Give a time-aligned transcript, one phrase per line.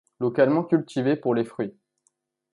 [0.19, 1.77] Localement cultivé pour les fruits.